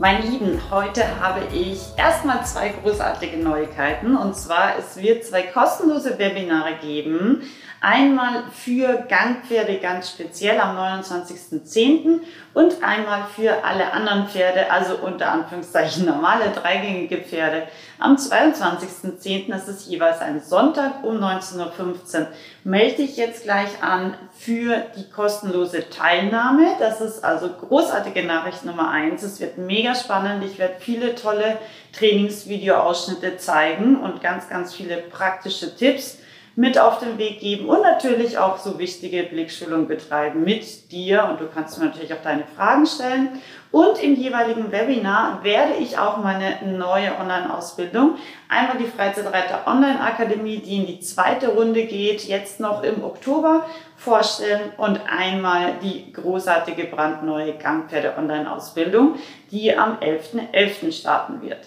[0.00, 4.16] Meine Lieben, heute habe ich erstmal zwei großartige Neuigkeiten.
[4.16, 7.42] Und zwar, es wird zwei kostenlose Webinare geben.
[7.82, 12.20] Einmal für Gangpferde ganz speziell am 29.10.
[12.54, 17.64] und einmal für alle anderen Pferde, also unter Anführungszeichen normale dreigängige Pferde.
[18.00, 19.50] Am 22.10.
[19.50, 22.26] das ist jeweils ein Sonntag um 19.15 Uhr.
[22.64, 26.76] Melde dich jetzt gleich an für die kostenlose Teilnahme.
[26.78, 29.22] Das ist also großartige Nachricht Nummer eins.
[29.22, 30.42] Es wird mega spannend.
[30.44, 31.58] Ich werde viele tolle
[31.92, 36.16] Trainingsvideoausschnitte zeigen und ganz, ganz viele praktische Tipps
[36.56, 41.40] mit auf den Weg geben und natürlich auch so wichtige Blickschulung betreiben mit dir und
[41.40, 43.40] du kannst natürlich auch deine Fragen stellen.
[43.72, 48.16] Und im jeweiligen Webinar werde ich auch meine neue Online-Ausbildung,
[48.48, 53.64] einmal die Freizeitreiter Online-Akademie, die in die zweite Runde geht, jetzt noch im Oktober
[53.96, 59.14] vorstellen und einmal die großartige brandneue Gangpferde Online-Ausbildung,
[59.52, 60.52] die am 11.11.
[60.52, 60.92] .11.
[60.92, 61.60] starten wird.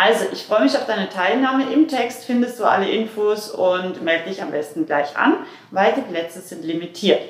[0.00, 1.72] Also, ich freue mich auf deine Teilnahme.
[1.72, 5.38] Im Text findest du alle Infos und melde dich am besten gleich an,
[5.72, 7.20] weil die Plätze sind limitiert.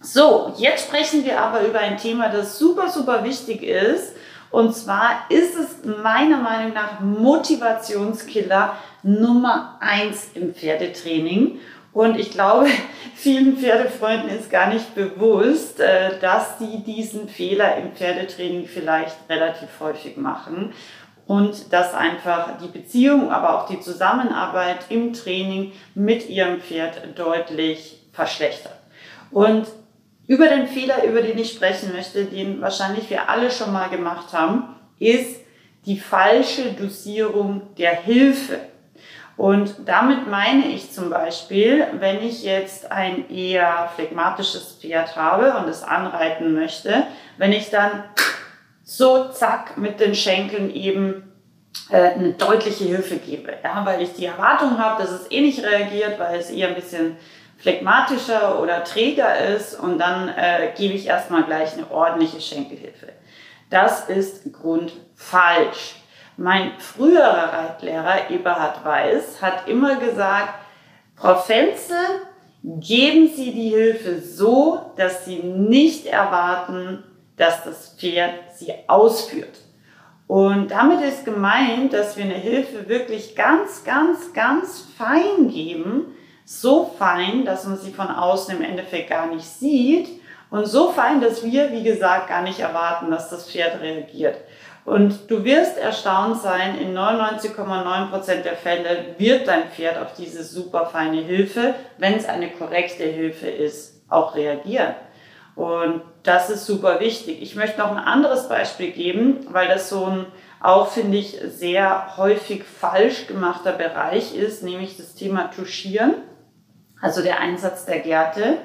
[0.00, 4.14] So, jetzt sprechen wir aber über ein Thema, das super, super wichtig ist.
[4.52, 11.58] Und zwar ist es meiner Meinung nach Motivationskiller Nummer eins im Pferdetraining.
[11.92, 12.68] Und ich glaube,
[13.16, 19.80] vielen Pferdefreunden ist gar nicht bewusst, äh, dass sie diesen Fehler im Pferdetraining vielleicht relativ
[19.80, 20.72] häufig machen
[21.28, 28.00] und dass einfach die Beziehung, aber auch die Zusammenarbeit im Training mit ihrem Pferd deutlich
[28.12, 28.72] verschlechtert.
[29.30, 29.66] Und
[30.26, 34.32] über den Fehler, über den ich sprechen möchte, den wahrscheinlich wir alle schon mal gemacht
[34.32, 35.40] haben, ist
[35.84, 38.60] die falsche Dosierung der Hilfe.
[39.36, 45.68] Und damit meine ich zum Beispiel, wenn ich jetzt ein eher phlegmatisches Pferd habe und
[45.68, 48.04] es anreiten möchte, wenn ich dann
[48.82, 51.27] so zack mit den Schenkeln eben
[51.90, 53.54] eine deutliche Hilfe gebe.
[53.62, 56.74] Ja, weil ich die Erwartung habe, dass es eh nicht reagiert, weil es eher ein
[56.74, 57.16] bisschen
[57.58, 63.08] phlegmatischer oder träger ist und dann äh, gebe ich erstmal gleich eine ordentliche Schenkelhilfe.
[63.70, 65.96] Das ist grundfalsch.
[66.36, 70.54] Mein früherer Reitlehrer Eberhard Weiß hat immer gesagt,
[71.16, 71.96] Frau Fenze,
[72.62, 77.02] geben Sie die Hilfe so, dass Sie nicht erwarten,
[77.38, 79.58] dass das Pferd sie ausführt.
[80.28, 86.14] Und damit ist gemeint, dass wir eine Hilfe wirklich ganz, ganz, ganz fein geben.
[86.44, 90.20] So fein, dass man sie von außen im Endeffekt gar nicht sieht.
[90.50, 94.36] Und so fein, dass wir, wie gesagt, gar nicht erwarten, dass das Pferd reagiert.
[94.84, 100.86] Und du wirst erstaunt sein, in 99,9% der Fälle wird dein Pferd auf diese super
[100.86, 104.94] feine Hilfe, wenn es eine korrekte Hilfe ist, auch reagieren.
[105.58, 107.42] Und das ist super wichtig.
[107.42, 110.26] Ich möchte noch ein anderes Beispiel geben, weil das so ein
[110.60, 116.14] auch, finde ich, sehr häufig falsch gemachter Bereich ist, nämlich das Thema Tuschieren,
[117.00, 118.58] also der Einsatz der Gärte.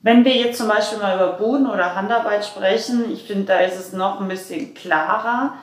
[0.00, 3.78] Wenn wir jetzt zum Beispiel mal über Boden- oder Handarbeit sprechen, ich finde, da ist
[3.78, 5.56] es noch ein bisschen klarer,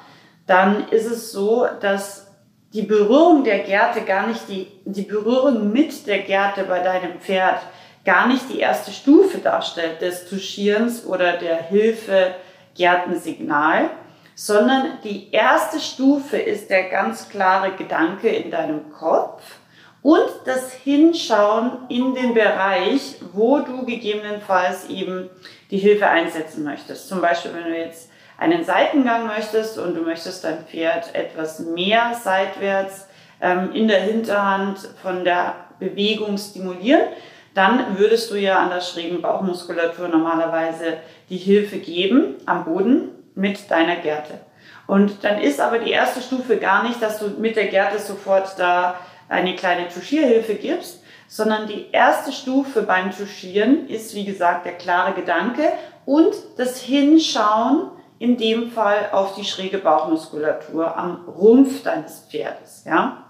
[0.45, 2.27] dann ist es so, dass
[2.71, 7.61] die Berührung der Gärte gar nicht die, die Berührung mit der Gärte bei deinem Pferd
[8.05, 12.35] gar nicht die erste Stufe darstellt des Tuschierens oder der Hilfe
[12.75, 13.89] Gärtensignal,
[14.35, 19.41] sondern die erste Stufe ist der ganz klare Gedanke in deinem Kopf
[20.01, 25.29] und das Hinschauen in den Bereich, wo du gegebenenfalls eben
[25.71, 27.07] die Hilfe einsetzen möchtest.
[27.07, 32.13] Zum Beispiel, wenn du jetzt einen Seitengang möchtest und du möchtest dein Pferd etwas mehr
[32.21, 33.07] seitwärts
[33.41, 37.07] ähm, in der Hinterhand von der Bewegung stimulieren,
[37.55, 40.97] dann würdest du ja an der schrägen Bauchmuskulatur normalerweise
[41.29, 44.33] die Hilfe geben am Boden mit deiner Gerte.
[44.87, 48.59] Und dann ist aber die erste Stufe gar nicht, dass du mit der Gerte sofort
[48.59, 48.95] da
[49.29, 55.13] eine kleine Tuschierhilfe gibst, sondern die erste Stufe beim Tuschieren ist, wie gesagt, der klare
[55.13, 55.71] Gedanke
[56.05, 63.24] und das Hinschauen in dem Fall auf die schräge Bauchmuskulatur am Rumpf deines Pferdes, ja.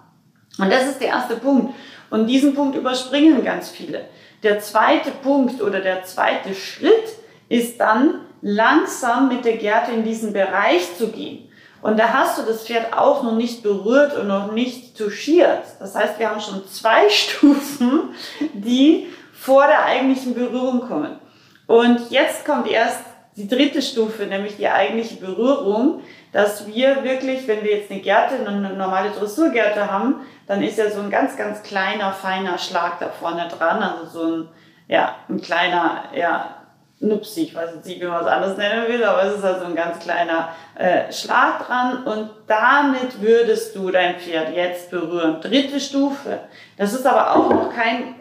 [0.58, 1.74] Und das ist der erste Punkt.
[2.10, 4.06] Und diesen Punkt überspringen ganz viele.
[4.44, 7.16] Der zweite Punkt oder der zweite Schritt
[7.50, 11.50] ist dann langsam mit der Gerte in diesen Bereich zu gehen.
[11.82, 15.64] Und da hast du das Pferd auch noch nicht berührt und noch nicht touchiert.
[15.80, 18.10] Das heißt, wir haben schon zwei Stufen,
[18.54, 21.20] die vor der eigentlichen Berührung kommen.
[21.68, 23.02] Und jetzt kommt erst
[23.36, 26.02] die dritte Stufe, nämlich die eigentliche Berührung,
[26.32, 30.90] dass wir wirklich, wenn wir jetzt eine Gerte, eine normale Dressurgerte haben, dann ist ja
[30.90, 34.48] so ein ganz, ganz kleiner, feiner Schlag da vorne dran, also so ein,
[34.88, 36.56] ja, ein kleiner, ja,
[37.00, 39.76] Nupsi, ich weiß nicht, wie man es anders nennen will, aber es ist also ein
[39.76, 45.42] ganz kleiner äh, Schlag dran und damit würdest du dein Pferd jetzt berühren.
[45.42, 46.40] Dritte Stufe.
[46.78, 48.16] Das ist aber auch noch kein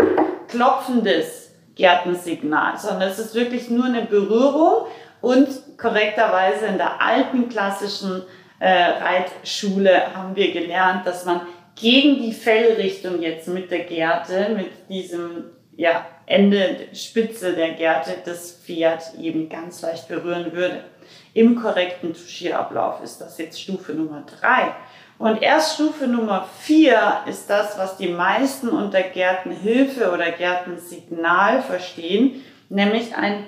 [0.48, 1.43] klopfendes
[1.74, 4.86] Gärtensignal, sondern es ist wirklich nur eine Berührung
[5.20, 5.48] und
[5.78, 8.22] korrekterweise in der alten klassischen
[8.60, 11.40] äh, Reitschule haben wir gelernt, dass man
[11.74, 15.44] gegen die Fellrichtung jetzt mit der Gerte, mit diesem
[15.76, 20.84] ja, Ende, Spitze der Gerte das Pferd eben ganz leicht berühren würde.
[21.34, 24.72] Im korrekten Touchierablauf ist das jetzt Stufe Nummer drei.
[25.18, 32.42] Und erst Stufe Nummer vier ist das, was die meisten unter Gärtenhilfe oder Gärtensignal verstehen,
[32.68, 33.44] nämlich ein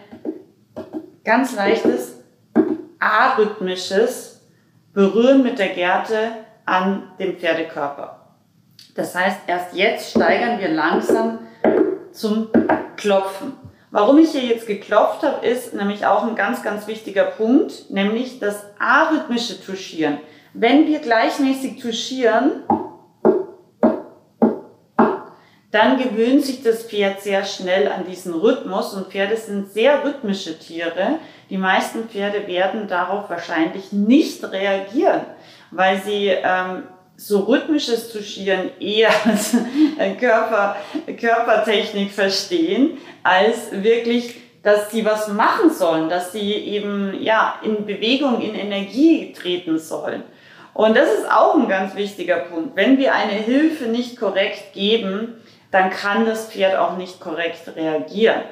[1.25, 2.25] ganz leichtes
[2.99, 4.43] arrhythmisches
[4.93, 6.33] Berühren mit der Gerte
[6.65, 8.35] an dem Pferdekörper.
[8.97, 11.41] Das heißt, erst jetzt steigern wir langsam
[12.11, 12.49] zum
[12.97, 13.66] Klopfen.
[13.91, 18.41] Warum ich hier jetzt geklopft habe, ist nämlich auch ein ganz, ganz wichtiger Punkt, nämlich
[18.41, 20.19] das arrhythmische Touchieren.
[20.53, 22.63] Wenn wir gleichmäßig touchieren,
[25.71, 30.59] dann gewöhnt sich das Pferd sehr schnell an diesen Rhythmus und Pferde sind sehr rhythmische
[30.59, 31.19] Tiere.
[31.51, 35.21] Die meisten Pferde werden darauf wahrscheinlich nicht reagieren,
[35.71, 36.85] weil sie ähm,
[37.17, 39.57] so rhythmisches Touchieren eher als
[40.21, 40.77] Körper,
[41.19, 48.41] Körpertechnik verstehen, als wirklich, dass sie was machen sollen, dass sie eben ja in Bewegung,
[48.41, 50.23] in Energie treten sollen.
[50.75, 52.77] Und das ist auch ein ganz wichtiger Punkt.
[52.77, 55.41] Wenn wir eine Hilfe nicht korrekt geben,
[55.71, 58.43] dann kann das Pferd auch nicht korrekt reagieren.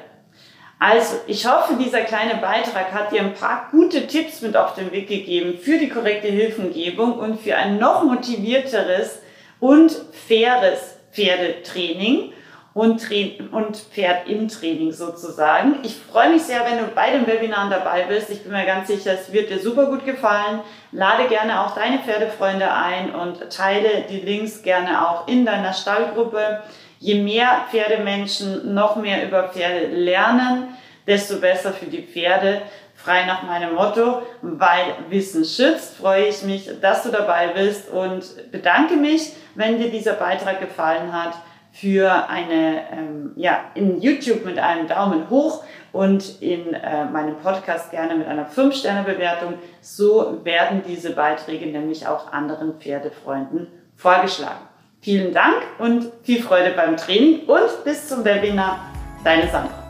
[0.79, 4.91] Also, ich hoffe, dieser kleine Beitrag hat dir ein paar gute Tipps mit auf den
[4.91, 9.21] Weg gegeben für die korrekte Hilfengebung und für ein noch motivierteres
[9.59, 9.91] und
[10.27, 12.33] faires Pferdetraining
[12.75, 13.09] und,
[13.53, 15.79] und Pferd im Training sozusagen.
[15.83, 18.29] Ich freue mich sehr, wenn du bei den Webinaren dabei bist.
[18.29, 20.59] Ich bin mir ganz sicher, es wird dir super gut gefallen.
[20.91, 26.63] Lade gerne auch deine Pferdefreunde ein und teile die Links gerne auch in deiner Stallgruppe.
[27.05, 30.69] Je mehr Pferdemenschen noch mehr über Pferde lernen,
[31.05, 32.63] desto besser für die Pferde.
[32.95, 38.51] Frei nach meinem Motto, weil Wissen schützt, freue ich mich, dass du dabei bist und
[38.51, 41.35] bedanke mich, wenn dir dieser Beitrag gefallen hat,
[41.71, 47.91] für eine, ähm, ja, in YouTube mit einem Daumen hoch und in äh, meinem Podcast
[47.91, 49.59] gerne mit einer 5-Sterne-Bewertung.
[49.79, 54.74] So werden diese Beiträge nämlich auch anderen Pferdefreunden vorgeschlagen.
[55.05, 58.91] Vielen Dank und viel Freude beim Training und bis zum Webinar.
[59.23, 59.84] Deine Sandra.